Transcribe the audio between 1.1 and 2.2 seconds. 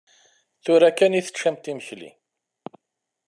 i teččamt imekli.